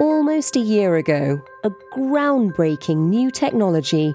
[0.00, 4.14] Almost a year ago, a groundbreaking new technology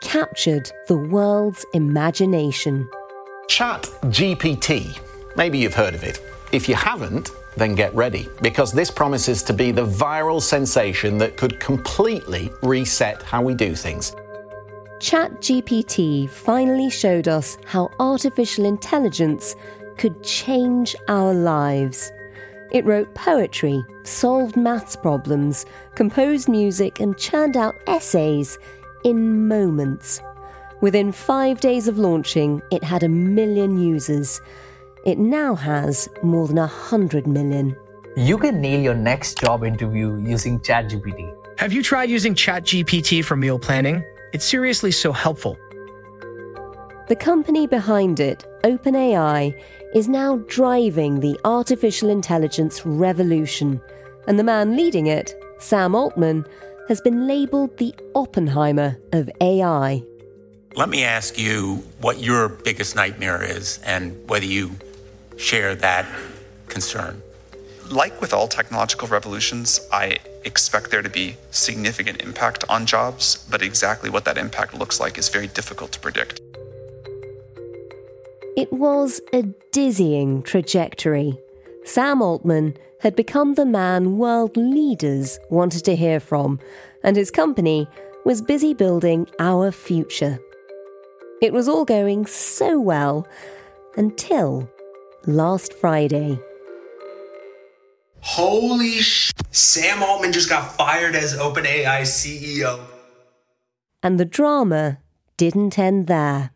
[0.00, 2.90] captured the world's imagination.
[3.48, 4.98] Chat GPT.
[5.36, 6.20] Maybe you've heard of it.
[6.50, 11.36] If you haven't, then get ready, because this promises to be the viral sensation that
[11.36, 14.16] could completely reset how we do things.
[14.98, 19.54] ChatGPT finally showed us how artificial intelligence
[19.96, 22.10] could change our lives.
[22.70, 28.58] It wrote poetry, solved maths problems, composed music, and churned out essays
[29.04, 30.20] in moments.
[30.80, 34.40] Within five days of launching, it had a million users.
[35.04, 37.76] It now has more than a hundred million.
[38.16, 41.34] You can nail your next job interview using ChatGPT.
[41.58, 44.04] Have you tried using ChatGPT for meal planning?
[44.32, 45.58] It's seriously so helpful.
[47.10, 49.60] The company behind it, OpenAI,
[49.96, 53.80] is now driving the artificial intelligence revolution,
[54.28, 56.46] and the man leading it, Sam Altman,
[56.86, 60.04] has been labelled the Oppenheimer of AI.
[60.76, 64.76] Let me ask you what your biggest nightmare is and whether you
[65.36, 66.06] share that
[66.68, 67.20] concern.
[67.90, 73.62] Like with all technological revolutions, I expect there to be significant impact on jobs, but
[73.62, 76.40] exactly what that impact looks like is very difficult to predict.
[78.60, 81.34] It was a dizzying trajectory.
[81.86, 86.60] Sam Altman had become the man world leaders wanted to hear from,
[87.02, 87.88] and his company
[88.26, 90.38] was busy building our future.
[91.40, 93.26] It was all going so well
[93.96, 94.70] until
[95.24, 96.38] last Friday.
[98.20, 99.32] Holy sh!
[99.50, 102.78] Sam Altman just got fired as OpenAI CEO.
[104.02, 104.98] And the drama
[105.38, 106.50] didn't end there.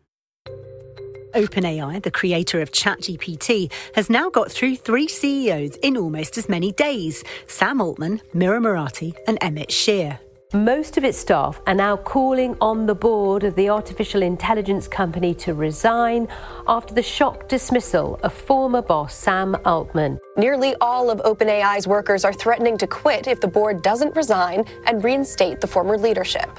[1.35, 6.71] OpenAI, the creator of ChatGPT, has now got through three CEOs in almost as many
[6.71, 10.19] days Sam Altman, Mira Murati, and Emmett Shear.
[10.53, 15.33] Most of its staff are now calling on the board of the artificial intelligence company
[15.35, 16.29] to resign
[16.67, 20.17] after the shock dismissal of former boss Sam Altman.
[20.37, 25.03] Nearly all of OpenAI's workers are threatening to quit if the board doesn't resign and
[25.03, 26.49] reinstate the former leadership.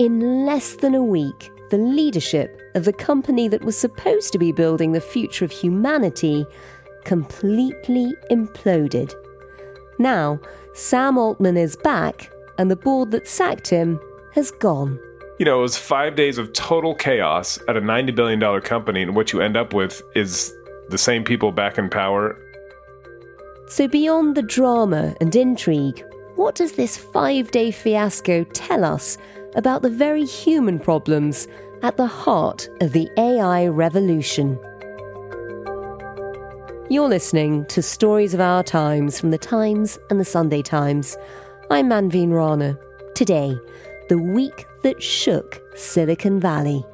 [0.00, 4.52] In less than a week, the leadership of the company that was supposed to be
[4.52, 6.46] building the future of humanity
[7.04, 9.14] completely imploded.
[9.98, 10.40] Now,
[10.72, 14.00] Sam Altman is back, and the board that sacked him
[14.32, 14.98] has gone.
[15.38, 19.14] You know, it was five days of total chaos at a $90 billion company, and
[19.14, 20.52] what you end up with is
[20.90, 22.40] the same people back in power.
[23.66, 26.04] So, beyond the drama and intrigue,
[26.36, 29.16] what does this five day fiasco tell us
[29.54, 31.46] about the very human problems
[31.82, 34.58] at the heart of the AI revolution?
[36.90, 41.16] You're listening to Stories of Our Times from the Times and the Sunday Times.
[41.70, 42.78] I'm Manveen Rana.
[43.14, 43.56] Today,
[44.08, 46.84] the week that shook Silicon Valley.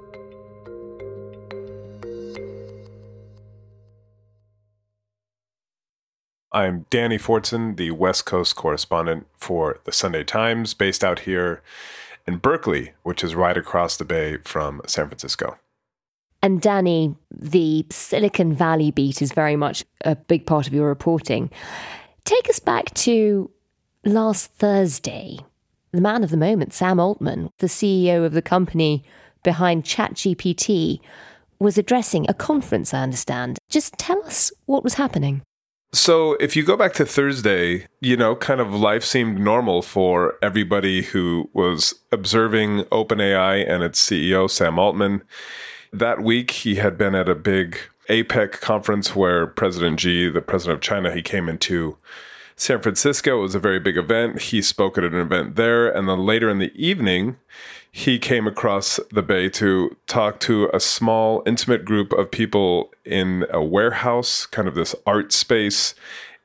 [6.52, 11.62] I'm Danny Fortson, the West Coast correspondent for the Sunday Times, based out here
[12.30, 15.58] in Berkeley, which is right across the bay from San Francisco.
[16.42, 21.50] And Danny, the Silicon Valley beat is very much a big part of your reporting.
[22.24, 23.50] Take us back to
[24.04, 25.38] last Thursday.
[25.92, 29.04] The man of the moment, Sam Altman, the CEO of the company
[29.42, 31.00] behind ChatGPT,
[31.58, 33.58] was addressing a conference, I understand.
[33.68, 35.42] Just tell us what was happening.
[35.92, 40.38] So, if you go back to Thursday, you know, kind of life seemed normal for
[40.40, 45.22] everybody who was observing OpenAI and its CEO, Sam Altman.
[45.92, 47.76] that week he had been at a big
[48.08, 51.96] APEC conference where President Xi, the president of China, he came into
[52.60, 53.38] San Francisco.
[53.38, 54.42] It was a very big event.
[54.42, 55.88] He spoke at an event there.
[55.88, 57.38] And then later in the evening,
[57.90, 63.46] he came across the bay to talk to a small, intimate group of people in
[63.48, 65.94] a warehouse, kind of this art space.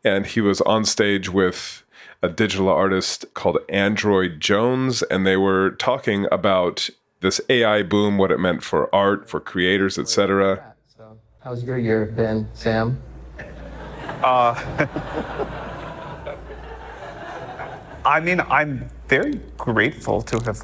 [0.06, 1.84] And he was on stage with
[2.24, 5.04] a digital artist called Android Jones.
[5.04, 6.90] And they were talking about
[7.20, 10.76] this AI boom, what it meant for art, for creators, etc.
[11.40, 13.02] How's your year been, Sam?
[14.24, 15.72] Uh,
[18.06, 20.62] I mean, I'm very grateful to have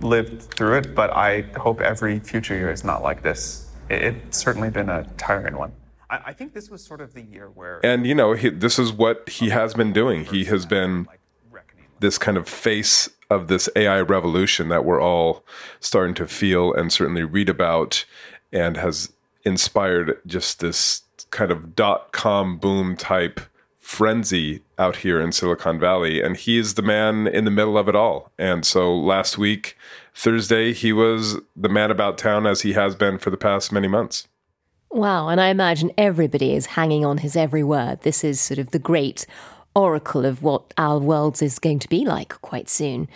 [0.00, 3.70] lived through it, but I hope every future year is not like this.
[3.90, 5.72] It's certainly been a tiring one.
[6.10, 7.84] I, think this was sort of the year where.
[7.84, 10.24] And, you know, he, this is what he has been doing.
[10.24, 11.06] He has been
[12.00, 15.44] this kind of face of this AI revolution that we're all
[15.80, 18.06] starting to feel and certainly read about
[18.50, 19.12] and has
[19.44, 23.40] inspired just this kind of dot com boom type
[23.88, 26.20] frenzy out here in Silicon Valley.
[26.22, 28.30] And he is the man in the middle of it all.
[28.38, 29.78] And so last week,
[30.14, 33.88] Thursday, he was the man about town as he has been for the past many
[33.88, 34.28] months.
[34.90, 35.28] Wow.
[35.28, 38.02] And I imagine everybody is hanging on his every word.
[38.02, 39.24] This is sort of the great
[39.74, 43.08] oracle of what our world is going to be like quite soon.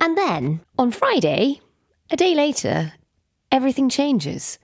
[0.00, 1.60] And then on Friday,
[2.10, 2.94] a day later,
[3.52, 4.58] everything changes.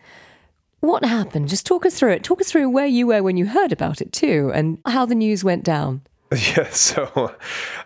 [0.87, 1.49] What happened?
[1.49, 2.23] Just talk us through it.
[2.23, 5.17] Talk us through where you were when you heard about it too, and how the
[5.17, 6.03] news went down.
[6.57, 7.35] Yeah, so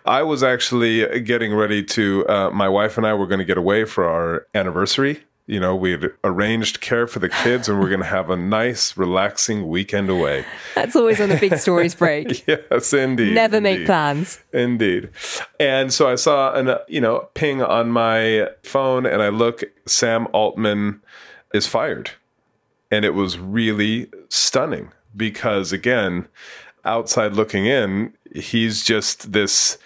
[0.06, 2.26] I was actually getting ready to.
[2.26, 5.22] Uh, my wife and I were going to get away for our anniversary.
[5.46, 8.36] You know, we had arranged care for the kids, and we're going to have a
[8.36, 10.46] nice, relaxing weekend away.
[10.74, 12.46] That's always on the big stories break.
[12.46, 13.34] yes, indeed.
[13.34, 13.78] Never indeed.
[13.80, 14.40] make plans.
[14.52, 15.10] Indeed.
[15.58, 19.64] And so I saw an, you know, ping on my phone, and I look.
[19.86, 21.02] Sam Altman
[21.52, 22.10] is fired
[22.90, 26.28] and it was really stunning because, again,
[26.84, 29.78] outside looking in, he's just this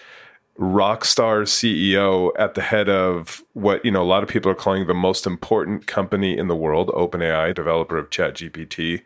[0.57, 4.55] rock star CEO at the head of what you know a lot of people are
[4.55, 9.01] calling the most important company in the world, OpenAI, developer of ChatGPT,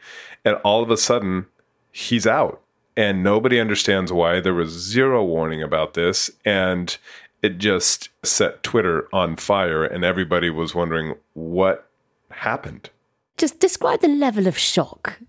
[0.45, 1.47] and all of a sudden
[1.91, 2.61] he's out
[2.95, 4.39] and nobody understands why.
[4.39, 6.95] There was zero warning about this and
[7.41, 11.89] it just set Twitter on fire and everybody was wondering what
[12.29, 12.89] happened.
[13.39, 15.19] Just describe the level of shock.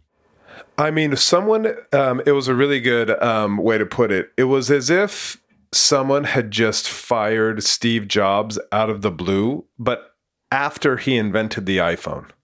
[0.76, 4.32] I mean, someone, um, it was a really good um, way to put it.
[4.36, 5.40] It was as if
[5.72, 10.16] someone had just fired Steve Jobs out of the blue, but
[10.50, 12.26] after he invented the iPhone.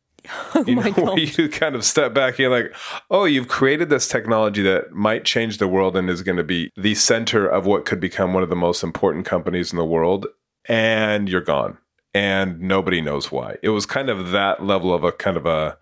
[0.56, 1.38] Oh you know, where God.
[1.38, 2.74] you kind of step back, you're like,
[3.12, 6.72] oh, you've created this technology that might change the world and is going to be
[6.76, 10.26] the center of what could become one of the most important companies in the world,
[10.68, 11.78] and you're gone
[12.16, 13.58] and nobody knows why.
[13.62, 15.76] It was kind of that level of a kind of a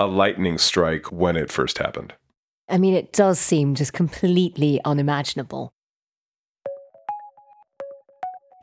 [0.00, 2.14] a lightning strike when it first happened.
[2.68, 5.72] I mean, it does seem just completely unimaginable.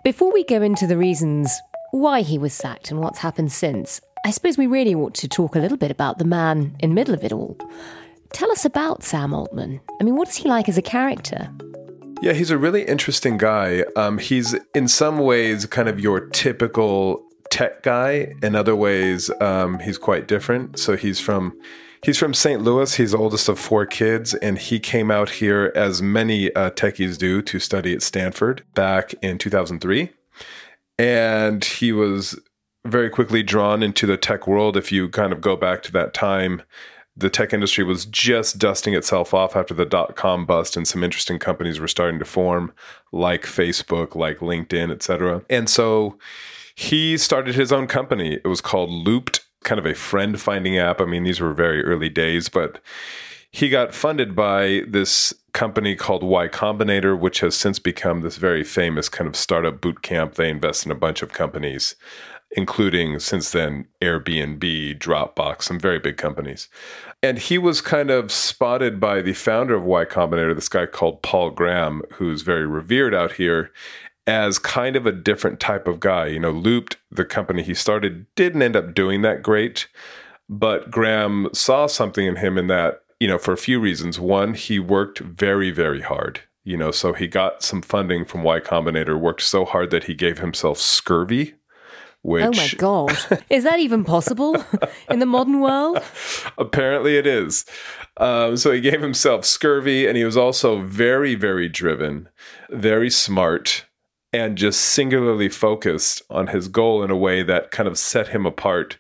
[0.04, 1.58] Before we go into the reasons
[1.92, 5.56] why he was sacked and what's happened since, I suppose we really ought to talk
[5.56, 7.58] a little bit about the man in the middle of it all.
[8.34, 9.80] Tell us about Sam Altman.
[10.02, 11.50] I mean, what is he like as a character?
[12.22, 13.84] Yeah, he's a really interesting guy.
[13.96, 18.34] Um, he's in some ways kind of your typical tech guy.
[18.42, 20.80] In other ways, um, he's quite different.
[20.80, 21.60] So he's from
[22.04, 22.62] he's from St.
[22.62, 22.96] Louis.
[22.96, 27.18] He's the oldest of four kids, and he came out here as many uh, techies
[27.18, 30.10] do to study at Stanford back in 2003.
[30.98, 32.40] And he was
[32.86, 34.78] very quickly drawn into the tech world.
[34.78, 36.62] If you kind of go back to that time,
[37.18, 41.04] the tech industry was just dusting itself off after the dot com bust, and some
[41.04, 42.74] interesting companies were starting to form,
[43.12, 45.44] like Facebook, like LinkedIn, etc.
[45.50, 46.18] And so
[46.76, 48.40] he started his own company.
[48.44, 51.00] It was called Loopt, kind of a friend finding app.
[51.00, 52.80] I mean, these were very early days, but
[53.50, 58.66] he got funded by this company called Y Combinator, which has since become this very
[58.66, 60.34] famous kind of startup boot camp.
[60.34, 61.96] They invest in a bunch of companies,
[62.52, 66.70] including since then Airbnb, Dropbox, some very big companies.
[67.22, 71.22] And he was kind of spotted by the founder of Y Combinator, this guy called
[71.22, 73.72] Paul Graham, who's very revered out here,
[74.28, 76.28] as kind of a different type of guy.
[76.28, 79.88] You know, Loopt, the company he started, didn't end up doing that great.
[80.48, 84.20] But Graham saw something in him in that, you know, for a few reasons.
[84.20, 86.42] One, he worked very, very hard.
[86.64, 90.16] You know, so he got some funding from Y Combinator, worked so hard that he
[90.16, 91.54] gave himself scurvy,
[92.26, 93.18] which oh my God.
[93.50, 94.56] is that even possible
[95.10, 96.02] in the modern world?
[96.58, 97.66] Apparently, it is.
[98.18, 102.30] Um, so he gave himself scurvy, and he was also very, very driven,
[102.72, 103.86] very smart,
[104.34, 108.46] and just singularly focused on his goal in a way that kind of set him
[108.46, 108.98] apart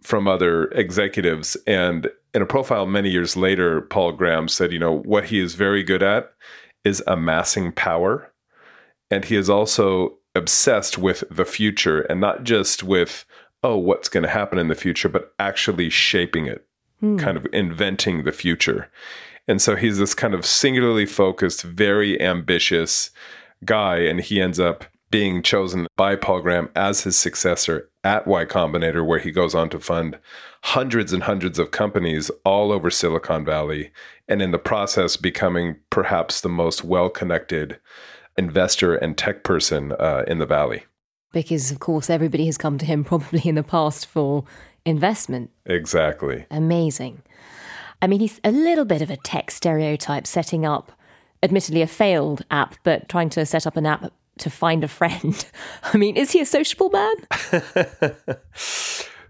[0.00, 1.56] from other executives.
[1.66, 5.54] And in a profile many years later, Paul Graham said, you know, what he is
[5.54, 6.32] very good at
[6.84, 8.32] is amassing power.
[9.10, 13.24] And he is also obsessed with the future and not just with,
[13.62, 16.66] oh, what's going to happen in the future, but actually shaping it,
[17.00, 17.16] Hmm.
[17.18, 18.88] kind of inventing the future.
[19.48, 23.10] And so he's this kind of singularly focused, very ambitious
[23.64, 23.96] guy.
[23.98, 29.04] And he ends up being chosen by Paul Graham as his successor at Y Combinator,
[29.04, 30.18] where he goes on to fund
[30.62, 33.90] hundreds and hundreds of companies all over Silicon Valley.
[34.28, 37.78] And in the process, becoming perhaps the most well connected
[38.36, 40.84] investor and tech person uh, in the Valley.
[41.32, 44.44] Because, of course, everybody has come to him probably in the past for
[44.84, 45.50] investment.
[45.66, 46.46] Exactly.
[46.50, 47.22] Amazing.
[48.00, 50.92] I mean, he's a little bit of a tech stereotype setting up,
[51.42, 55.46] admittedly, a failed app, but trying to set up an app to find a friend.
[55.84, 57.14] I mean, is he a sociable man?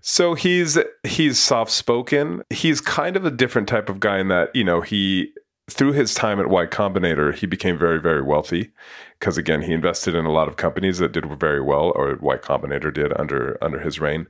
[0.04, 2.42] So he's he's soft spoken.
[2.50, 5.32] He's kind of a different type of guy in that you know he
[5.70, 8.72] through his time at Y Combinator he became very very wealthy
[9.18, 12.36] because again he invested in a lot of companies that did very well or Y
[12.36, 14.26] Combinator did under under his reign.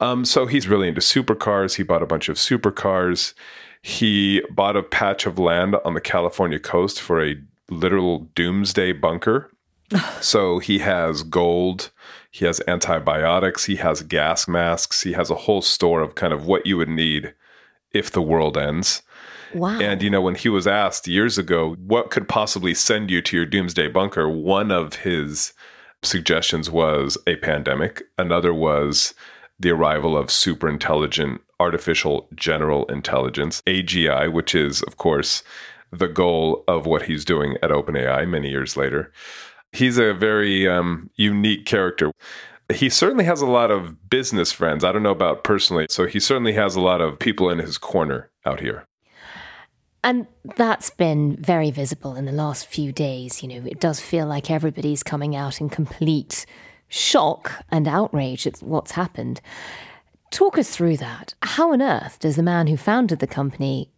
[0.00, 1.76] Um, so he's really into supercars.
[1.76, 3.32] He bought a bunch of supercars.
[3.80, 7.36] He bought a patch of land on the California coast for a
[7.70, 9.50] literal doomsday bunker.
[10.20, 11.90] so he has gold,
[12.30, 16.46] he has antibiotics, he has gas masks, he has a whole store of kind of
[16.46, 17.32] what you would need
[17.92, 19.02] if the world ends.
[19.54, 19.78] Wow.
[19.80, 23.36] And you know, when he was asked years ago what could possibly send you to
[23.36, 25.52] your doomsday bunker, one of his
[26.02, 29.14] suggestions was a pandemic, another was
[29.58, 35.42] the arrival of super intelligent artificial general intelligence, AGI, which is, of course,
[35.90, 39.12] the goal of what he's doing at OpenAI many years later.
[39.72, 42.12] He's a very um, unique character.
[42.72, 44.84] He certainly has a lot of business friends.
[44.84, 45.86] I don't know about personally.
[45.88, 48.86] So he certainly has a lot of people in his corner out here.
[50.06, 53.42] And that's been very visible in the last few days.
[53.42, 56.46] You know, it does feel like everybody's coming out in complete
[56.86, 59.40] shock and outrage at what's happened.
[60.30, 61.34] Talk us through that.
[61.42, 63.90] How on earth does the man who founded the company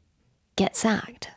[0.57, 1.29] get sacked?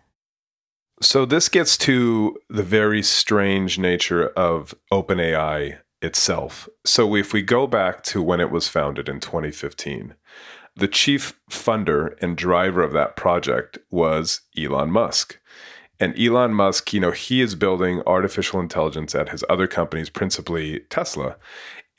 [1.01, 6.69] So this gets to the very strange nature of OpenAI itself.
[6.85, 10.15] So if we go back to when it was founded in 2015,
[10.75, 15.39] the chief funder and driver of that project was Elon Musk.
[15.99, 20.79] And Elon Musk, you know, he is building artificial intelligence at his other companies, principally
[20.89, 21.35] Tesla.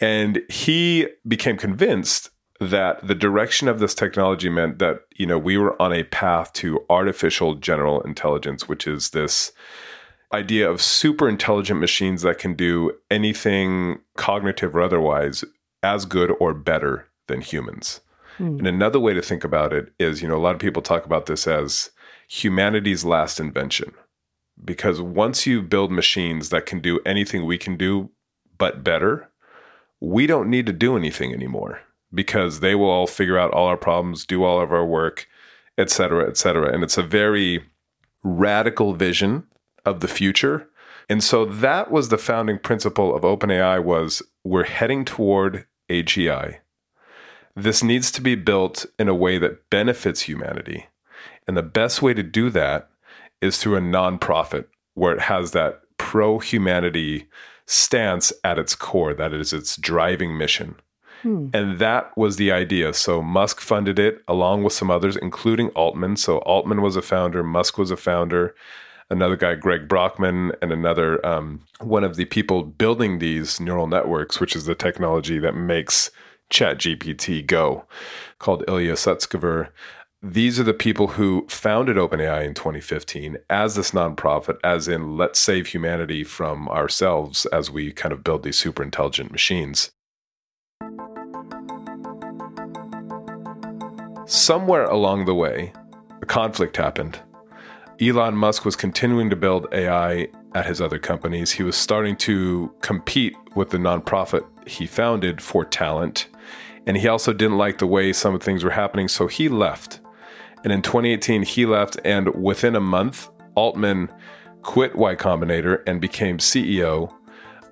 [0.00, 5.56] And he became convinced that the direction of this technology meant that, you know, we
[5.56, 9.52] were on a path to artificial general intelligence, which is this
[10.32, 15.44] idea of super intelligent machines that can do anything cognitive or otherwise
[15.82, 18.00] as good or better than humans.
[18.42, 18.58] Hmm.
[18.58, 21.06] And another way to think about it is, you know, a lot of people talk
[21.06, 21.90] about this as
[22.28, 23.92] humanity's last invention.
[24.64, 28.10] Because once you build machines that can do anything we can do
[28.58, 29.30] but better,
[30.00, 31.80] we don't need to do anything anymore
[32.12, 35.28] because they will all figure out all our problems, do all of our work,
[35.78, 36.72] et cetera, et cetera.
[36.72, 37.64] And it's a very
[38.24, 39.44] radical vision
[39.84, 40.68] of the future.
[41.08, 46.58] And so that was the founding principle of OpenAI was we're heading toward AGI.
[47.54, 50.86] This needs to be built in a way that benefits humanity.
[51.46, 52.88] And the best way to do that
[53.40, 57.28] is through a nonprofit where it has that pro humanity
[57.66, 60.76] stance at its core, that is its driving mission.
[61.22, 61.48] Hmm.
[61.52, 62.92] And that was the idea.
[62.94, 66.16] So Musk funded it along with some others, including Altman.
[66.16, 68.54] So Altman was a founder, Musk was a founder,
[69.08, 74.40] another guy, Greg Brockman, and another um, one of the people building these neural networks,
[74.40, 76.10] which is the technology that makes
[76.52, 77.84] ChatGPT go,
[78.38, 79.70] called Ilya Sutskever.
[80.22, 85.40] These are the people who founded OpenAI in 2015 as this nonprofit, as in let's
[85.40, 89.90] save humanity from ourselves as we kind of build these super intelligent machines.
[94.26, 95.72] Somewhere along the way,
[96.20, 97.18] a conflict happened.
[98.00, 101.50] Elon Musk was continuing to build AI at his other companies.
[101.52, 106.28] He was starting to compete with the nonprofit he founded for talent.
[106.86, 110.00] And he also didn't like the way some things were happening, so he left.
[110.64, 114.10] And in 2018, he left, and within a month, Altman
[114.62, 117.12] quit Y Combinator and became CEO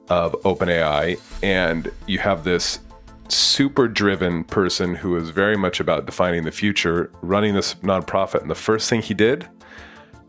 [0.08, 1.20] of OpenAI.
[1.42, 2.80] And you have this
[3.28, 8.42] super driven person who is very much about defining the future, running this nonprofit.
[8.42, 9.48] And the first thing he did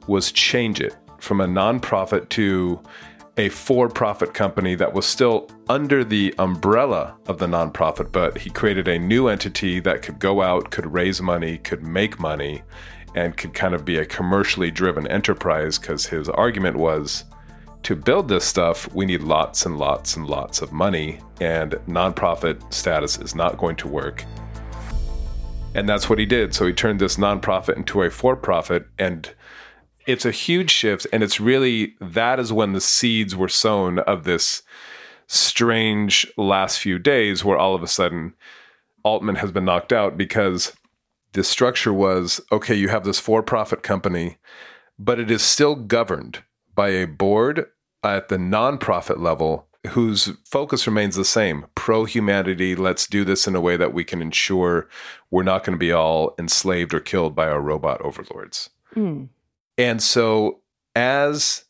[0.07, 2.81] was change it from a nonprofit to
[3.37, 8.49] a for profit company that was still under the umbrella of the nonprofit, but he
[8.49, 12.61] created a new entity that could go out, could raise money, could make money,
[13.15, 17.25] and could kind of be a commercially driven enterprise because his argument was
[17.83, 22.71] to build this stuff, we need lots and lots and lots of money, and nonprofit
[22.71, 24.23] status is not going to work.
[25.73, 26.53] And that's what he did.
[26.53, 29.33] So he turned this nonprofit into a for profit, and
[30.05, 31.07] it's a huge shift.
[31.11, 34.63] And it's really that is when the seeds were sown of this
[35.27, 38.33] strange last few days where all of a sudden
[39.03, 40.73] Altman has been knocked out because
[41.33, 44.37] the structure was okay, you have this for profit company,
[44.99, 46.43] but it is still governed
[46.75, 47.67] by a board
[48.03, 52.75] at the nonprofit level whose focus remains the same pro humanity.
[52.75, 54.87] Let's do this in a way that we can ensure
[55.31, 58.69] we're not going to be all enslaved or killed by our robot overlords.
[58.95, 59.29] Mm.
[59.81, 60.61] And so,
[60.95, 61.65] as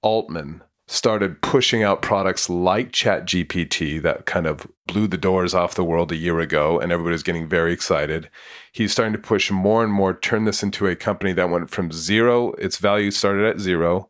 [0.00, 5.84] Altman started pushing out products like ChatGPT that kind of blew the doors off the
[5.84, 8.30] world a year ago, and everybody's getting very excited.
[8.72, 11.92] He's starting to push more and more, turn this into a company that went from
[11.92, 14.08] zero, its value started at zero.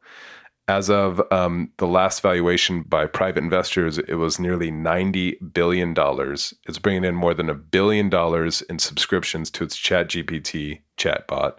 [0.69, 5.93] As of um, the last valuation by private investors, it was nearly $90 billion.
[5.97, 11.57] It's bringing in more than a billion dollars in subscriptions to its ChatGPT chatbot.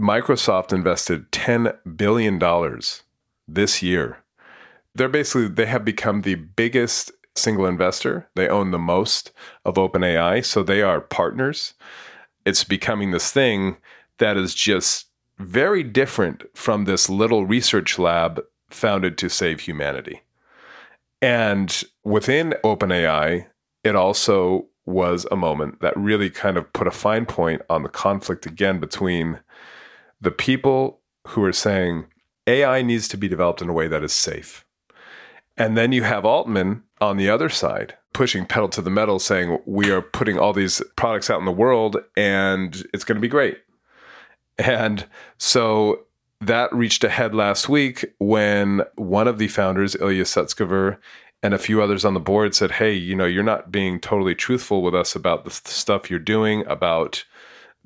[0.00, 2.38] Microsoft invested $10 billion
[3.48, 4.18] this year
[4.98, 8.28] they're basically they have become the biggest single investor.
[8.34, 9.32] They own the most
[9.64, 11.74] of OpenAI, so they are partners.
[12.44, 13.76] It's becoming this thing
[14.18, 15.06] that is just
[15.38, 20.22] very different from this little research lab founded to save humanity.
[21.22, 23.46] And within OpenAI,
[23.84, 27.88] it also was a moment that really kind of put a fine point on the
[27.88, 29.38] conflict again between
[30.20, 32.06] the people who are saying
[32.46, 34.64] AI needs to be developed in a way that is safe
[35.58, 39.58] and then you have Altman on the other side pushing pedal to the metal saying
[39.66, 43.28] we are putting all these products out in the world and it's going to be
[43.28, 43.58] great.
[44.56, 45.06] And
[45.36, 46.06] so
[46.40, 50.98] that reached a head last week when one of the founders, Ilya Sutskever,
[51.42, 54.34] and a few others on the board said, "Hey, you know, you're not being totally
[54.34, 57.24] truthful with us about the stuff you're doing about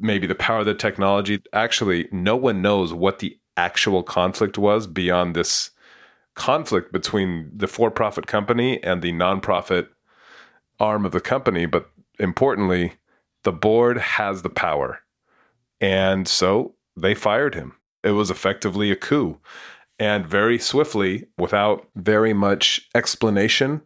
[0.02, 1.40] maybe the power of the technology.
[1.52, 5.70] Actually, no one knows what the actual conflict was beyond this
[6.34, 9.88] conflict between the for profit company and the nonprofit
[10.80, 11.66] arm of the company.
[11.66, 12.94] But importantly,
[13.44, 15.00] the board has the power.
[15.80, 17.76] And so they fired him.
[18.02, 19.38] It was effectively a coup.
[19.98, 23.82] And very swiftly, without very much explanation,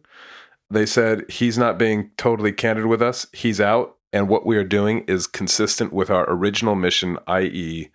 [0.69, 3.27] they said, he's not being totally candid with us.
[3.33, 3.96] He's out.
[4.13, 7.89] And what we are doing is consistent with our original mission, i.e.,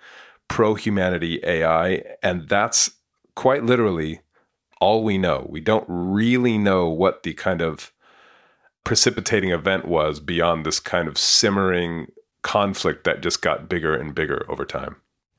[0.48, 2.02] pro humanity AI.
[2.22, 2.90] And that's
[3.34, 4.20] quite literally
[4.80, 5.46] all we know.
[5.48, 7.92] We don't really know what the kind of
[8.84, 12.08] precipitating event was beyond this kind of simmering
[12.42, 14.96] conflict that just got bigger and bigger over time.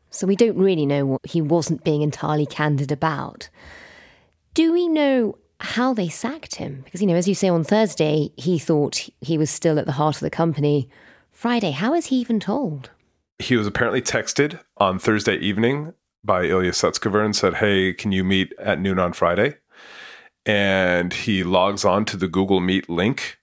[0.10, 3.50] So we don't really know what he wasn't being entirely candid about.
[4.54, 6.82] Do we know how they sacked him?
[6.84, 9.94] Because, you know, as you say on Thursday, he thought he was still at the
[9.94, 10.90] heart of the company.
[11.32, 12.92] Friday, how is he even told?
[13.40, 18.24] He was apparently texted on Thursday evening by Ilya Sutskever and said, Hey, can you
[18.24, 19.56] meet at noon on Friday?
[20.46, 23.40] And he logs on to the Google Meet link,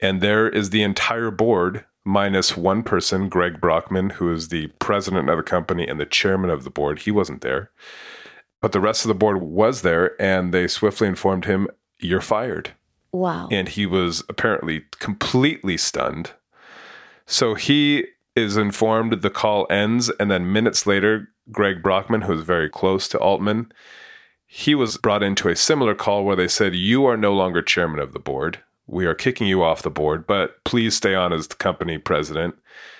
[0.00, 5.28] and there is the entire board minus one person, Greg Brockman, who is the president
[5.28, 7.00] of the company and the chairman of the board.
[7.00, 7.70] He wasn't there.
[8.60, 11.68] But the rest of the board was there, and they swiftly informed him,
[12.00, 12.72] You're fired.
[13.12, 13.48] Wow.
[13.50, 16.32] And he was apparently completely stunned.
[17.26, 22.42] So he is informed the call ends, and then minutes later, Greg Brockman, who is
[22.42, 23.72] very close to Altman,
[24.46, 28.00] he was brought into a similar call where they said, You are no longer chairman
[28.00, 28.60] of the board.
[28.86, 32.54] We are kicking you off the board, but please stay on as the company president.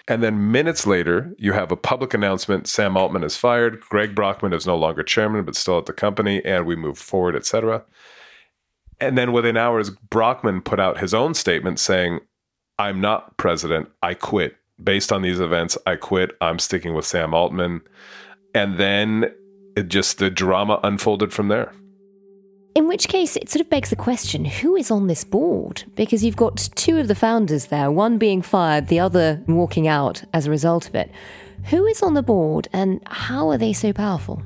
[0.09, 4.55] And then minutes later, you have a public announcement Sam Altman is fired, Greg Brockman
[4.55, 7.85] is no longer chairman, but still at the company, and we move forward, etc.
[9.01, 12.21] And then within hours, Brockman put out his own statement saying,
[12.79, 13.91] I'm not president.
[14.03, 14.57] I quit.
[14.83, 16.31] Based on these events, I quit.
[16.41, 17.83] I'm sticking with Sam Altman
[18.55, 19.33] and then
[19.77, 21.73] it just the drama unfolded from there.
[22.75, 25.85] In which case, it sort of begs the question who is on this board?
[25.97, 30.23] Because you've got two of the founders there, one being fired, the other walking out
[30.33, 31.11] as a result of it.
[31.71, 34.43] Who is on the board and how are they so powerful?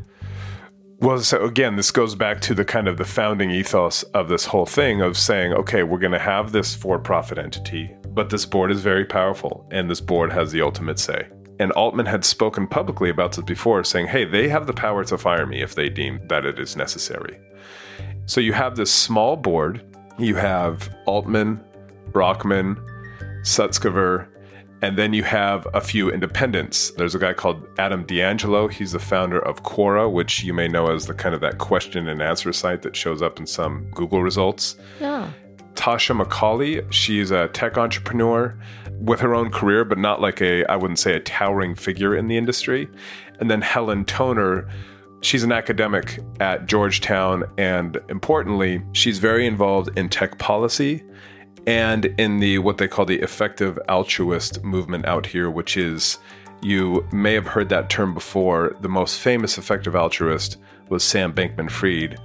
[1.00, 4.46] Well, so again, this goes back to the kind of the founding ethos of this
[4.46, 8.46] whole thing of saying, okay, we're going to have this for profit entity, but this
[8.46, 11.26] board is very powerful and this board has the ultimate say.
[11.58, 15.18] And Altman had spoken publicly about this before, saying, hey, they have the power to
[15.18, 17.38] fire me if they deem that it is necessary.
[18.26, 19.84] So you have this small board.
[20.18, 21.60] You have Altman,
[22.12, 22.76] Brockman,
[23.42, 24.28] Sutskever,
[24.82, 26.90] and then you have a few independents.
[26.92, 28.68] There's a guy called Adam D'Angelo.
[28.68, 32.08] He's the founder of Quora, which you may know as the kind of that question
[32.08, 34.76] and answer site that shows up in some Google results.
[35.00, 35.30] Yeah.
[35.74, 38.58] Tasha McCauley, she's a tech entrepreneur
[39.00, 42.28] with her own career, but not like a, I wouldn't say a towering figure in
[42.28, 42.88] the industry.
[43.40, 44.68] And then Helen Toner,
[45.22, 47.44] she's an academic at Georgetown.
[47.56, 51.02] And importantly, she's very involved in tech policy
[51.66, 56.18] and in the what they call the effective altruist movement out here, which is
[56.60, 58.76] you may have heard that term before.
[58.80, 60.58] The most famous effective altruist
[60.88, 62.18] was Sam Bankman Fried,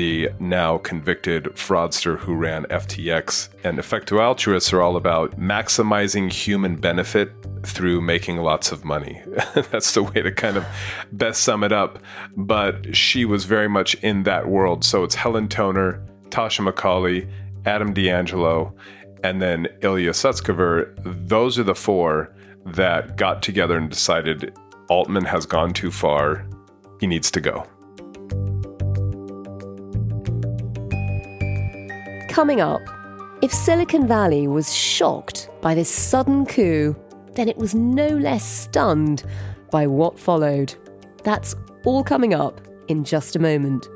[0.00, 3.50] the now convicted fraudster who ran FTX.
[3.64, 7.30] And effective altruists are all about maximizing human benefit
[7.64, 9.20] through making lots of money.
[9.70, 10.64] That's the way to kind of
[11.12, 11.98] best sum it up.
[12.34, 14.84] But she was very much in that world.
[14.84, 17.30] So it's Helen Toner, Tasha McCauley,
[17.66, 18.74] Adam D'Angelo,
[19.22, 20.94] and then Ilya Sutskever.
[21.28, 22.34] Those are the four
[22.64, 24.56] that got together and decided
[24.88, 26.46] Altman has gone too far.
[27.00, 27.66] He needs to go.
[32.30, 32.80] Coming up,
[33.42, 36.94] if Silicon Valley was shocked by this sudden coup,
[37.34, 39.24] then it was no less stunned
[39.72, 40.72] by what followed.
[41.24, 43.88] That's all coming up in just a moment.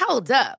[0.00, 0.58] Hold up.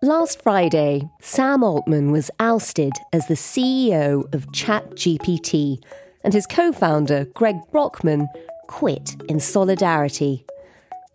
[0.00, 5.82] Last Friday, Sam Altman was ousted as the CEO of ChatGPT,
[6.22, 8.28] and his co founder, Greg Brockman,
[8.68, 10.46] quit in solidarity.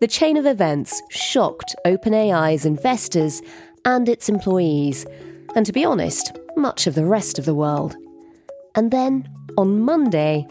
[0.00, 3.40] The chain of events shocked OpenAI's investors
[3.86, 5.06] and its employees,
[5.56, 7.96] and to be honest, much of the rest of the world.
[8.74, 10.46] And then, on Monday,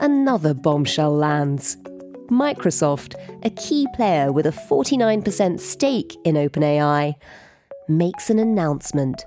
[0.00, 1.76] another bombshell lands.
[2.28, 3.14] Microsoft,
[3.44, 7.14] a key player with a 49% stake in OpenAI,
[7.88, 9.24] makes an announcement.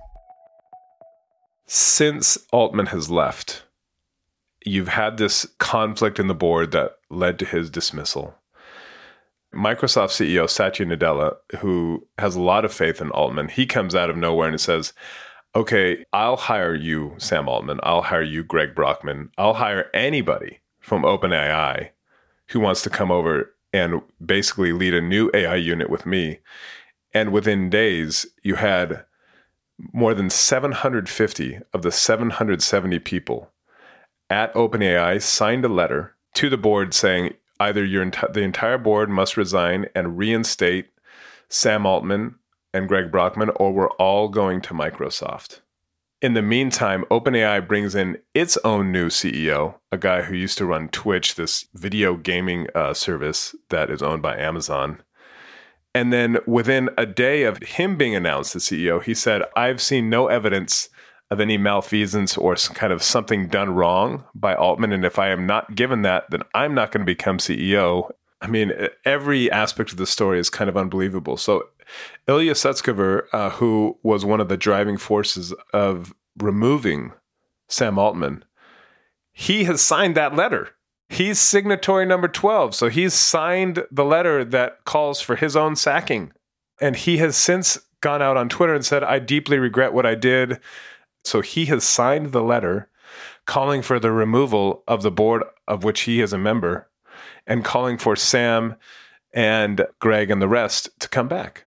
[1.65, 3.63] Since Altman has left,
[4.65, 8.36] you've had this conflict in the board that led to his dismissal.
[9.54, 14.10] Microsoft CEO Satya Nadella, who has a lot of faith in Altman, he comes out
[14.10, 14.93] of nowhere and says,
[15.54, 17.82] Okay, I'll hire you, Sam Altman.
[17.84, 19.32] I'll hire you, Greg Brockman.
[19.38, 21.89] I'll hire anybody from OpenAI
[22.47, 26.39] who wants to come over and basically lead a new AI unit with me.
[27.13, 29.06] And within days, you had
[29.93, 33.52] more than 750 of the 770 people
[34.30, 39.38] at OpenAI signed a letter to the board saying either enti- the entire board must
[39.38, 40.88] resign and reinstate
[41.50, 42.36] Sam Altman
[42.74, 45.60] and Greg Brockman, or we're all going to Microsoft.
[46.21, 50.65] In the meantime, OpenAI brings in its own new CEO, a guy who used to
[50.65, 55.02] run Twitch, this video gaming uh, service that is owned by Amazon.
[55.93, 60.10] And then within a day of him being announced as CEO, he said, I've seen
[60.10, 60.89] no evidence
[61.30, 64.91] of any malfeasance or kind of something done wrong by Altman.
[64.91, 68.12] And if I am not given that, then I'm not going to become CEO.
[68.41, 68.73] I mean,
[69.06, 71.38] every aspect of the story is kind of unbelievable.
[71.38, 71.69] So,
[72.27, 77.12] Ilya Sutskever, uh, who was one of the driving forces of removing
[77.67, 78.43] Sam Altman,
[79.32, 80.69] he has signed that letter
[81.12, 82.74] he's signatory number 12.
[82.74, 86.32] So he's signed the letter that calls for his own sacking.
[86.80, 90.15] And he has since gone out on Twitter and said, I deeply regret what I
[90.15, 90.60] did.
[91.24, 92.88] So he has signed the letter
[93.45, 96.89] calling for the removal of the board of which he is a member
[97.45, 98.76] and calling for Sam
[99.34, 101.65] and Greg and the rest to come back.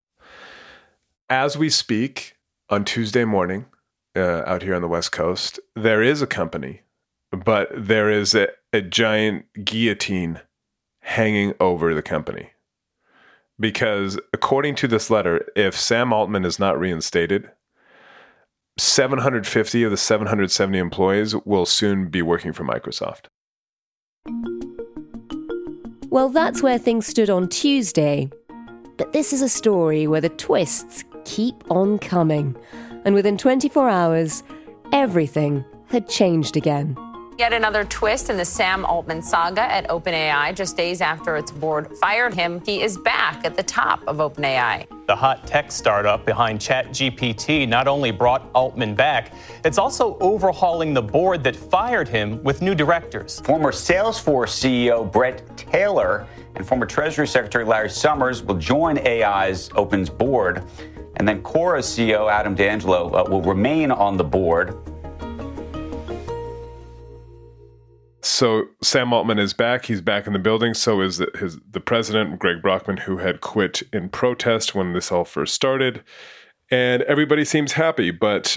[1.29, 2.37] As we speak
[2.71, 3.67] on Tuesday morning
[4.17, 6.81] uh, out here on the West Coast, there is a company
[7.35, 10.41] but there is a, a giant guillotine
[11.01, 12.51] hanging over the company.
[13.61, 17.49] Because according to this letter, if Sam Altman is not reinstated,
[18.77, 23.27] 750 of the 770 employees will soon be working for Microsoft.
[26.09, 28.29] Well, that's where things stood on Tuesday.
[28.97, 32.57] But this is a story where the twists keep on coming.
[33.05, 34.43] And within 24 hours,
[34.91, 36.97] everything had changed again.
[37.37, 40.55] Yet another twist in the Sam Altman saga at OpenAI.
[40.55, 44.87] Just days after its board fired him, he is back at the top of OpenAI.
[45.07, 49.33] The hot tech startup behind ChatGPT not only brought Altman back,
[49.65, 53.41] it's also overhauling the board that fired him with new directors.
[53.41, 60.09] Former Salesforce CEO Bret Taylor and former Treasury Secretary Larry Summers will join AI's Open's
[60.09, 60.63] board.
[61.17, 64.79] And then Quora's CEO Adam D'Angelo uh, will remain on the board.
[68.25, 69.85] So Sam Altman is back.
[69.85, 70.73] He's back in the building.
[70.73, 75.13] So is the, his the president, Greg Brockman, who had quit in protest when this
[75.13, 76.03] all first started.
[76.71, 78.57] And everybody seems happy, but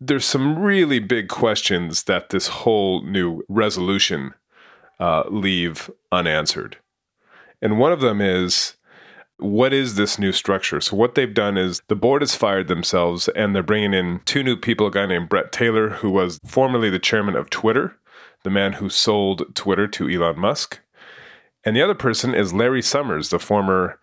[0.00, 4.32] there's some really big questions that this whole new resolution
[4.98, 6.78] uh, leave unanswered.
[7.60, 8.76] And one of them is
[9.36, 10.80] what is this new structure?
[10.80, 14.42] So, what they've done is the board has fired themselves and they're bringing in two
[14.42, 17.98] new people a guy named Bret Taylor, who was formerly the chairman of Twitter
[18.44, 20.80] the man who sold Twitter to Elon Musk.
[21.64, 24.00] And the other person is Larry Summers, the former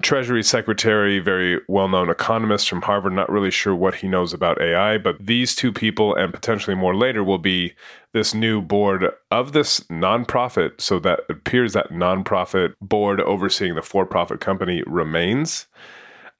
[0.00, 3.14] Treasury Secretary, very well known economist from Harvard.
[3.14, 6.94] Not really sure what he knows about AI, but these two people, and potentially more
[6.94, 7.74] later, will be
[8.12, 10.80] this new board of this nonprofit.
[10.80, 15.66] So that appears that nonprofit board overseeing the for profit company remains.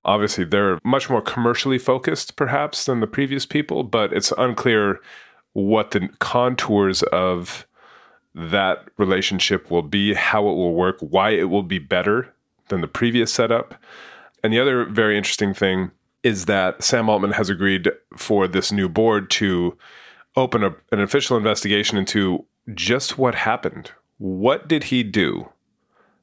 [0.05, 5.01] Obviously, they're much more commercially focused, perhaps, than the previous people, but it's unclear
[5.53, 7.67] what the contours of
[8.35, 12.33] that relationship will be, how it will work, why it will be better
[12.69, 13.75] than the previous setup.
[14.43, 15.91] And the other very interesting thing
[16.23, 19.77] is that Sam Altman has agreed for this new board to
[20.37, 23.91] open a, an official investigation into just what happened.
[24.19, 25.49] What did he do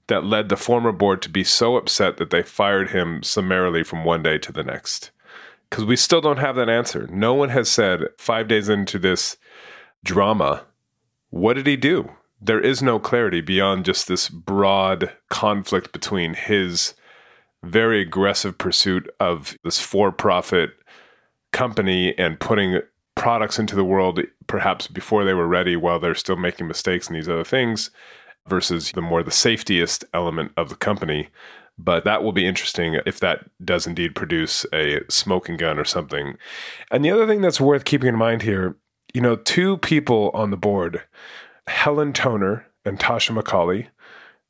[0.08, 4.06] that led the former board to be so upset that they fired him summarily from
[4.06, 5.12] one day to the next?
[5.70, 7.08] Because we still don't have that answer.
[7.08, 9.38] No one has said five days into this
[10.04, 10.64] drama,
[11.30, 12.12] what did he do?
[12.40, 16.94] There is no clarity beyond just this broad conflict between his
[17.64, 20.72] very aggressive pursuit of this for profit
[21.52, 22.80] company and putting
[23.16, 27.16] products into the world perhaps before they were ready while they're still making mistakes and
[27.16, 27.90] these other things
[28.48, 31.30] versus the more the safetiest element of the company
[31.78, 36.38] but that will be interesting if that does indeed produce a smoking gun or something.
[36.92, 38.76] And the other thing that's worth keeping in mind here,
[39.14, 41.04] you know, two people on the board,
[41.68, 43.88] Helen Toner and Tasha McCauley,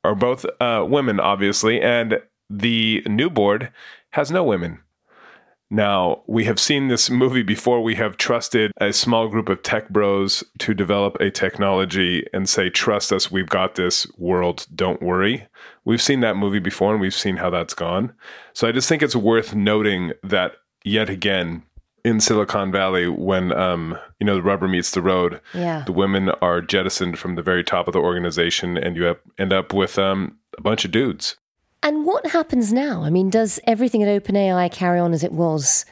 [0.04, 3.72] are both uh, women, obviously, and the new board
[4.12, 4.80] has no women.
[5.68, 7.82] Now, we have seen this movie before.
[7.82, 12.70] We have trusted a small group of tech bros to develop a technology and say,
[12.70, 15.48] Trust us, we've got this world, don't worry.
[15.84, 18.12] We've seen that movie before and we've seen how that's gone.
[18.52, 20.52] So I just think it's worth noting that
[20.84, 21.64] yet again,
[22.04, 25.82] in Silicon Valley, when um, you know the rubber meets the road, yeah.
[25.86, 29.52] the women are jettisoned from the very top of the organization, and you have, end
[29.52, 31.36] up with um, a bunch of dudes.
[31.86, 33.04] And what happens now?
[33.04, 35.86] I mean, does everything at OpenAI carry on as it was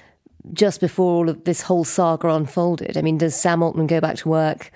[0.52, 2.98] just before all of this whole saga unfolded?
[2.98, 4.72] I mean, does Sam Altman go back to work?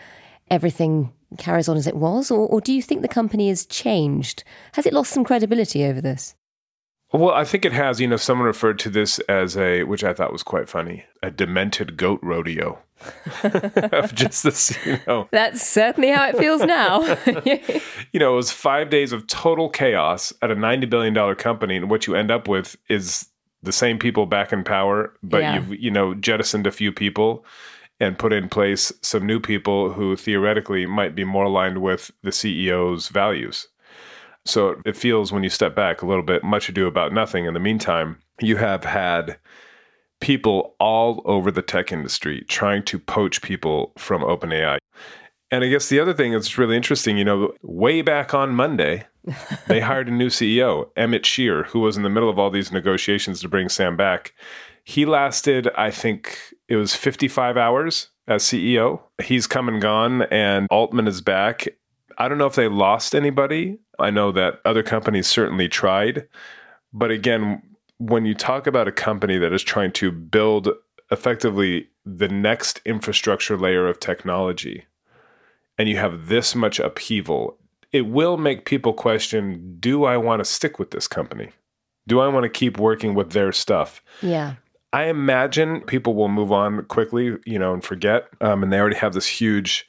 [0.49, 2.31] Everything carries on as it was?
[2.31, 4.45] Or, or do you think the company has changed?
[4.75, 6.37] Has it lost some credibility over this?
[7.12, 8.01] Well, I think it has.
[8.01, 11.31] You know, someone referred to this as a, which I thought was quite funny, a
[11.31, 12.81] demented goat rodeo.
[13.44, 15.29] of just this, you know.
[15.31, 17.01] That's certainly how it feels now.
[18.12, 21.77] you know, it was five days of total chaos at a $90 billion company.
[21.77, 23.29] And what you end up with is
[23.62, 25.55] the same people back in power, but yeah.
[25.55, 27.44] you've, you know, jettisoned a few people
[28.01, 32.31] and put in place some new people who theoretically might be more aligned with the
[32.31, 33.68] CEO's values.
[34.49, 37.45] So it feels when you step back a little bit much ado about nothing.
[37.45, 39.39] In the meantime, you have had
[40.21, 44.79] people all over the tech industry trying to poach people from OpenAI.
[45.51, 49.07] And I guess the other thing that's really interesting, you know, way back on Monday,
[49.67, 52.73] they hired a new CEO, Emmett Shear, who was in the middle of all these
[52.73, 54.35] negotiations to bring Sam back.
[54.83, 59.01] He lasted, I think it was 55 hours as CEO.
[59.23, 61.69] He's come and gone, and Altman is back.
[62.19, 63.79] I don't know if they lost anybody.
[63.99, 66.27] I know that other companies certainly tried.
[66.93, 67.63] But again,
[67.99, 70.69] when you talk about a company that is trying to build
[71.11, 74.85] effectively the next infrastructure layer of technology,
[75.79, 77.57] and you have this much upheaval,
[77.93, 81.51] it will make people question do I want to stick with this company?
[82.07, 84.03] Do I want to keep working with their stuff?
[84.23, 84.55] Yeah.
[84.93, 88.29] I imagine people will move on quickly, you know, and forget.
[88.41, 89.87] Um, and they already have this huge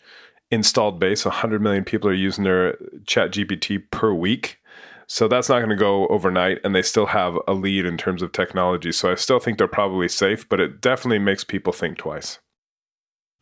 [0.52, 1.26] installed base.
[1.26, 4.60] 100 million people are using their chat GPT per week.
[5.08, 8.22] So that's not going to go overnight, and they still have a lead in terms
[8.22, 8.92] of technology.
[8.92, 12.38] So I still think they're probably safe, but it definitely makes people think twice.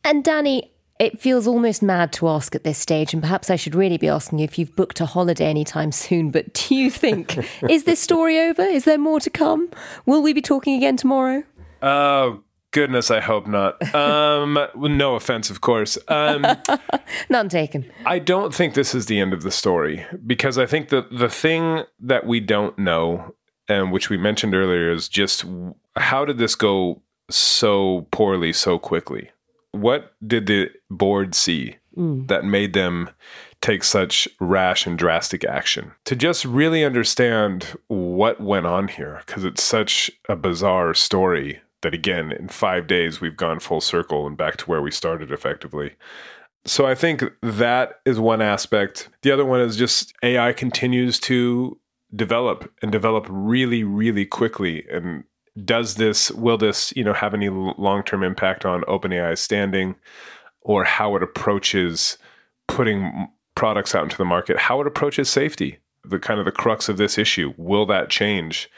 [0.02, 3.74] And Danny, it feels almost mad to ask at this stage, and perhaps I should
[3.74, 6.30] really be asking you if you've booked a holiday anytime soon.
[6.30, 7.36] But do you think,
[7.68, 8.62] is this story over?
[8.62, 9.70] Is there more to come?
[10.06, 11.44] Will we be talking again tomorrow?
[11.82, 12.42] Oh,
[12.72, 13.82] goodness, I hope not.
[13.94, 15.98] Um, no offense, of course.
[16.08, 16.44] Um,
[17.30, 17.90] None taken.
[18.06, 21.28] I don't think this is the end of the story because I think that the
[21.28, 23.34] thing that we don't know,
[23.68, 25.44] and which we mentioned earlier, is just
[25.96, 29.30] how did this go so poorly so quickly?
[29.72, 32.28] What did the board see Mm.
[32.28, 33.10] that made them
[33.60, 35.90] take such rash and drastic action?
[36.04, 41.94] To just really understand what went on here, because it's such a bizarre story that,
[41.94, 45.92] again, in five days, we've gone full circle and back to where we started effectively.
[46.64, 49.08] So I think that is one aspect.
[49.22, 51.78] The other one is just AI continues to
[52.14, 54.84] develop and develop really, really quickly.
[54.90, 55.24] And
[55.64, 59.94] does this, will this, you know, have any long term impact on OpenAI's standing
[60.60, 62.18] or how it approaches
[62.66, 65.78] putting products out into the market, how it approaches safety?
[66.04, 67.54] The kind of the crux of this issue.
[67.56, 68.70] Will that change?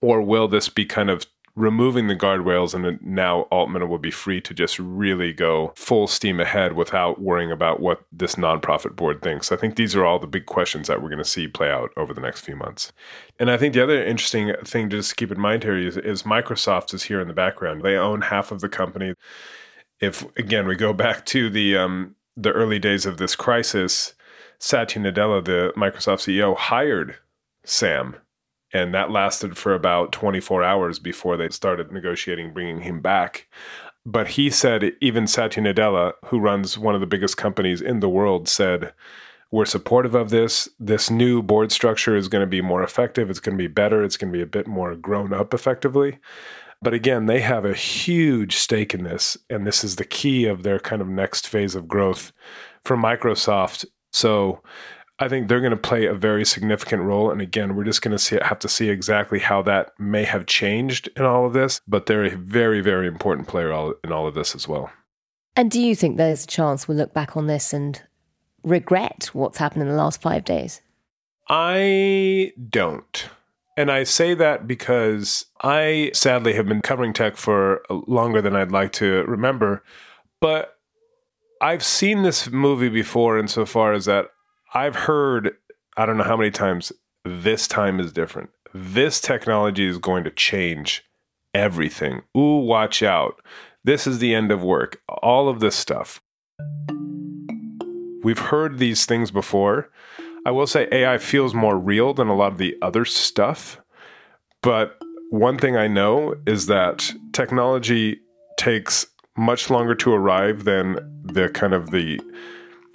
[0.00, 4.40] Or will this be kind of removing the guardrails and now Altman will be free
[4.40, 9.52] to just really go full steam ahead without worrying about what this nonprofit board thinks.
[9.52, 11.90] I think these are all the big questions that we're going to see play out
[11.96, 12.92] over the next few months.
[13.38, 16.22] And I think the other interesting thing to just keep in mind here is, is
[16.22, 17.82] Microsoft is here in the background.
[17.82, 19.14] They own half of the company.
[20.00, 24.14] If again we go back to the um, the early days of this crisis,
[24.58, 27.16] Satya Nadella, the Microsoft CEO, hired
[27.64, 28.16] Sam
[28.72, 33.48] and that lasted for about 24 hours before they started negotiating bringing him back.
[34.04, 38.08] But he said, even Satya Nadella, who runs one of the biggest companies in the
[38.08, 38.92] world, said,
[39.50, 40.68] We're supportive of this.
[40.80, 43.30] This new board structure is going to be more effective.
[43.30, 44.02] It's going to be better.
[44.02, 46.18] It's going to be a bit more grown up effectively.
[46.80, 49.36] But again, they have a huge stake in this.
[49.48, 52.32] And this is the key of their kind of next phase of growth
[52.84, 53.84] for Microsoft.
[54.12, 54.62] So
[55.18, 57.30] I think they're going to play a very significant role.
[57.30, 60.46] And again, we're just going to see, have to see exactly how that may have
[60.46, 61.80] changed in all of this.
[61.86, 63.70] But they're a very, very important player
[64.02, 64.90] in all of this as well.
[65.54, 68.02] And do you think there's a chance we'll look back on this and
[68.62, 70.80] regret what's happened in the last five days?
[71.48, 73.28] I don't.
[73.76, 78.72] And I say that because I sadly have been covering tech for longer than I'd
[78.72, 79.82] like to remember.
[80.40, 80.78] But
[81.60, 84.28] I've seen this movie before insofar as that
[84.74, 85.56] I've heard,
[85.98, 86.92] I don't know how many times,
[87.24, 88.50] this time is different.
[88.72, 91.04] This technology is going to change
[91.52, 92.22] everything.
[92.34, 93.42] Ooh, watch out.
[93.84, 95.02] This is the end of work.
[95.22, 96.22] All of this stuff.
[98.22, 99.90] We've heard these things before.
[100.46, 103.78] I will say AI feels more real than a lot of the other stuff.
[104.62, 108.20] But one thing I know is that technology
[108.56, 109.06] takes
[109.36, 112.20] much longer to arrive than the kind of the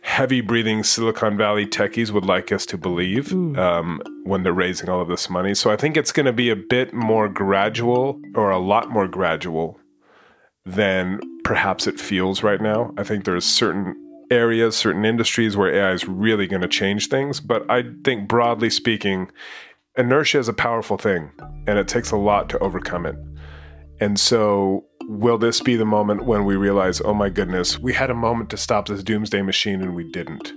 [0.07, 5.01] heavy breathing Silicon Valley techies would like us to believe um, when they're raising all
[5.01, 5.53] of this money.
[5.53, 9.05] So I think it's going to be a bit more gradual or a lot more
[9.09, 9.77] gradual
[10.65, 12.93] than perhaps it feels right now.
[12.97, 13.95] I think there's certain
[14.31, 17.41] areas, certain industries where AI is really going to change things.
[17.41, 19.29] But I think broadly speaking,
[19.97, 21.31] inertia is a powerful thing
[21.67, 23.17] and it takes a lot to overcome it.
[23.99, 28.09] And so will this be the moment when we realize, oh my goodness, we had
[28.09, 30.51] a moment to stop this doomsday machine and we didn't?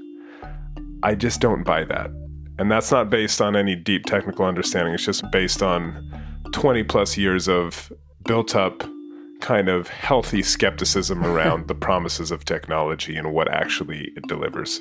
[1.02, 2.10] I just don't buy that.
[2.58, 4.92] And that's not based on any deep technical understanding.
[4.92, 6.04] It's just based on
[6.52, 7.92] 20 plus years of
[8.26, 8.82] built up
[9.40, 14.80] kind of healthy skepticism around the promises of technology and what actually it delivers,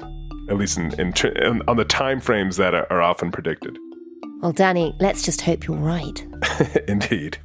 [0.49, 3.77] at least in, in, in on the time frames that are, are often predicted.
[4.41, 6.25] Well, Danny, let's just hope you're right.
[6.87, 7.37] Indeed.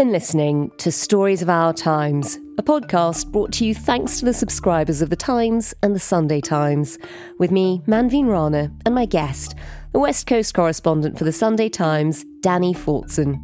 [0.00, 4.32] Been listening to Stories of Our Times, a podcast brought to you thanks to the
[4.32, 6.96] subscribers of The Times and The Sunday Times,
[7.38, 9.56] with me, Manveen Rana, and my guest,
[9.92, 13.38] the West Coast correspondent for The Sunday Times, Danny Fortson.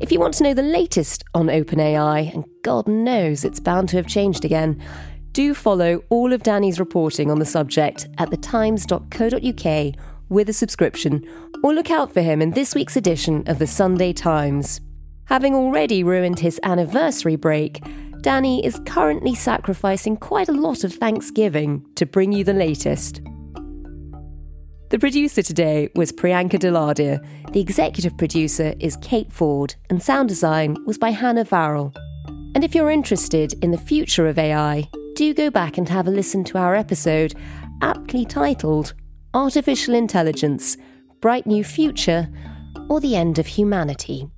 [0.00, 3.98] If you want to know the latest on OpenAI, and God knows it's bound to
[3.98, 4.82] have changed again,
[5.32, 9.94] do follow all of Danny's reporting on the subject at thetimes.co.uk
[10.30, 11.22] with a subscription,
[11.62, 14.80] or look out for him in this week's edition of The Sunday Times.
[15.26, 17.82] Having already ruined his anniversary break,
[18.22, 23.20] Danny is currently sacrificing quite a lot of Thanksgiving to bring you the latest.
[24.90, 30.76] The producer today was Priyanka Deladia, the executive producer is Kate Ford, and sound design
[30.86, 31.94] was by Hannah Farrell.
[32.54, 36.10] And if you're interested in the future of AI, do go back and have a
[36.10, 37.34] listen to our episode,
[37.80, 38.92] aptly titled
[39.32, 40.76] Artificial Intelligence
[41.20, 42.28] Bright New Future
[42.90, 44.28] or the End of Humanity.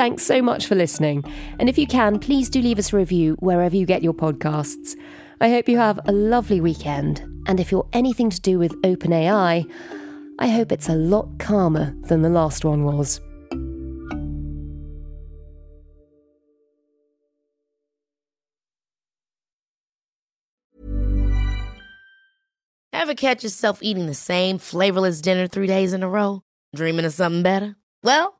[0.00, 1.22] Thanks so much for listening.
[1.58, 4.96] And if you can, please do leave us a review wherever you get your podcasts.
[5.42, 7.20] I hope you have a lovely weekend.
[7.46, 9.70] And if you're anything to do with OpenAI,
[10.38, 13.20] I hope it's a lot calmer than the last one was.
[22.94, 26.40] Ever catch yourself eating the same flavorless dinner three days in a row?
[26.74, 27.76] Dreaming of something better?
[28.02, 28.39] Well,